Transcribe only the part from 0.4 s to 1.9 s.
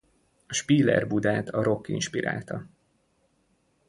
A Spíler Budát a rock